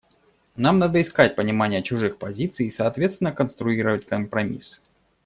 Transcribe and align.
Нам 0.55 0.79
надо 0.79 0.99
искать 0.99 1.35
понимания 1.35 1.83
чужих 1.83 2.17
позиций 2.17 2.65
и 2.65 2.71
соответственно 2.71 3.31
конструировать 3.31 4.07
компромисс. 4.07 4.81